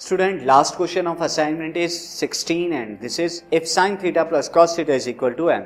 [0.00, 4.76] Student last question of assignment is 16 and this is if sine theta plus cos
[4.78, 5.64] theta is equal to M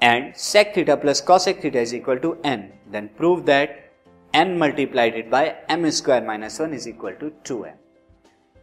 [0.00, 2.60] and sec theta plus cosec theta is equal to N
[2.92, 3.76] then prove that
[4.34, 7.76] N multiplied by M square minus one is equal to two M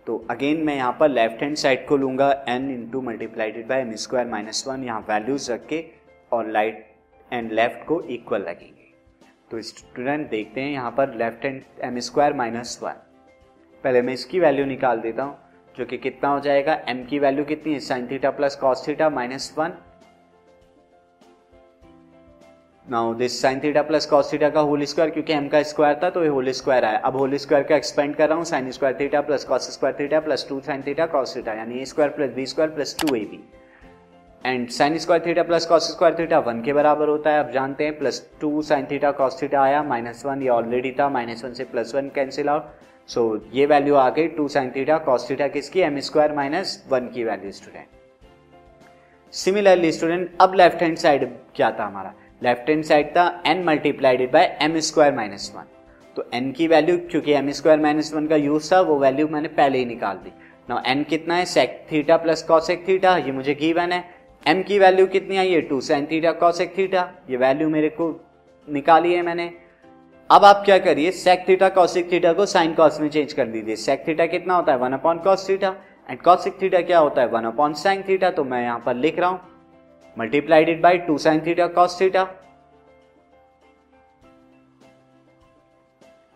[0.08, 3.96] तो again मैं यहाँ पर left hand side को लूँगा N into multiplied by M
[3.98, 5.84] square minus one यहाँ values रख के
[6.32, 6.86] और राइट
[7.32, 8.94] एंड लेफ़्ट को इक्वल लगेंगे
[9.52, 13.02] तो स्टूडेंट देखते हैं यहाँ पर left hand M square minus one
[13.86, 15.38] पहले मैं इसकी वैल्यू निकाल देता हूँ,
[15.76, 17.80] जो कि कितना हो जाएगा एम की वैल्यू कितनी है?
[17.82, 19.74] Sine theta plus cos theta minus one
[22.88, 26.10] now this sine theta plus cos theta का होल स्क्वायर क्योंकि एम का स्क्वायर था
[26.10, 28.98] तो ये होल स्क्वायर आया। अब होल स्क्वायर का एक्सपेंड कर रहा हूँ sine square
[29.00, 32.34] theta plus cos square theta plus two sine theta cos theta यानी A square plus
[32.36, 33.40] B square plus two A B
[34.46, 37.84] and sine square theta plus cos square theta one के बराबर होता है, आप जानते
[37.84, 41.54] हैं, plus two sine theta cos theta आया, minus one, ये ऑलरेडी था, माइनस वन
[41.54, 42.64] से plus one cancel out
[43.10, 45.82] so ये वैल्यू आ गई two sine theta cos theta किसकी?
[45.82, 51.86] एम स्क्वायर माइनस वन की वैल्यू स्टूडेंट सिमिलरली स्टूडेंट अब लेफ़्ट हैंड साइड क्या था
[51.86, 52.14] हमारा?
[52.44, 55.64] लेफ़्ट हैंड साइड था N multiplied by M square minus one.
[56.16, 59.48] तो एन की वैल्यू क्योंकि एम स्क्वायर माइनस वन का यूज़ था, वो वैल्यू मैंने
[59.50, 60.32] पहले ही निकाल दी.
[60.70, 61.46] नाउ एन कितना है?
[61.46, 64.04] Sec theta plus cosec theta, ये मुझे गिवन है.
[64.46, 65.52] एम की वैल्यू कितनी आई?
[65.52, 68.10] है two sine theta cosec theta ये वैल्यू मेरे को
[68.68, 69.46] निकाली है मैंने।
[70.30, 71.12] अब आप क्या करिए?
[71.12, 74.72] सेक थीटा कॉसिक थीटा को साइन कॉस में चेंज कर दीजिए। सेक थीटा कितना होता
[74.72, 74.78] है?
[74.78, 75.76] One upon cos theta
[76.10, 77.28] and cosec theta क्या होता है?
[77.28, 79.40] वन अपॉन साइन थीटा तो मैं यहाँ पर लिख रहा हूँ।
[80.18, 82.24] Multiplied by two sine theta cos theta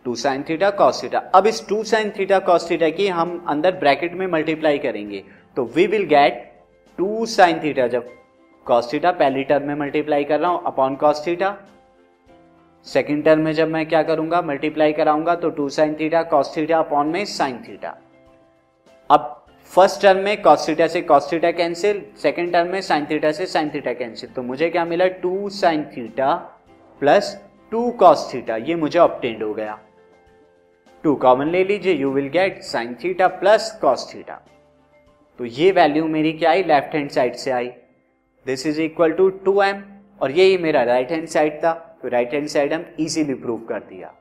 [0.04, 3.78] two sine theta cos theta अब इस two sine theta cos theta की हम अंदर
[3.78, 5.24] ब्रैकेट में मल्टीप्लाई करेंगे।
[5.56, 6.48] तो we will get
[7.00, 8.08] two sine theta, जब
[8.66, 11.54] कॉस थीटा पहली टर्म में मल्टीप्लाई कर रहा हूँ upon cos theta.
[12.86, 16.78] Second term में जब मैं क्या करूँगा मल्टीप्लाई कराऊँगा तो two sine theta cos theta
[16.78, 17.94] upon में साइन थीटा।
[19.10, 19.36] अब
[19.70, 23.46] फ़र्स्ट टर्म में कॉस थीटा से cos theta cancel second term में साइन थीटा से
[23.46, 25.06] साइन थीटा कैंसिल तो मुझे क्या मिला?
[25.06, 26.34] Two sine theta
[27.00, 27.36] plus
[27.72, 29.78] two cos theta, ये मुझे ऑप्टेंड हो गया।
[31.04, 34.40] टू कॉमन ले लीजिए you will get sine theta plus cos theta.
[35.40, 36.62] तो ये वैल्यू मेरी क्या आई?
[36.62, 37.66] लेफ़्ट हैंड साइड से आई।
[38.46, 39.82] This is equal to two M
[40.22, 43.78] और यही मेरा राइट हैंड साइड था। तो राइट हैंड साइड हम इजीली प्रूव कर
[43.78, 44.12] दिया।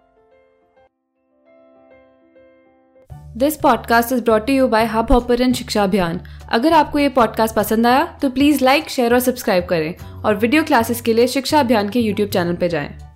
[3.37, 6.21] This podcast is brought you by Hubhopper शिक्षा अभियान
[6.51, 9.93] अगर आपको ये पॉडकास्ट पसंद आया तो प्लीज़ लाइक शेयर और सब्सक्राइब करें
[10.23, 13.08] और वीडियो क्लासेस के लिए शिक्षा अभियान के यूट्यूब चैनल पर जाएँ।